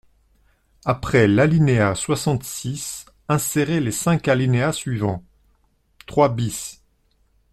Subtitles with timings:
[0.83, 5.23] Après l’alinéa soixante-six, insérer les cinq alinéas suivants:
[6.07, 6.81] «trois bis.